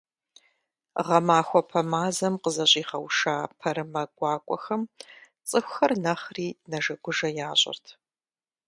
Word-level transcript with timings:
Гъэмахуэпэ 1.05 1.81
мазэм 1.91 2.35
къызэщӀигъэуша 2.43 3.35
пэрымэ 3.59 4.03
гуакӀуэхэм 4.17 4.81
цӀыхухэр 5.47 5.91
нэхъри 6.03 6.47
нэжэгужэ 6.69 7.29
ящӀырт. 7.49 7.85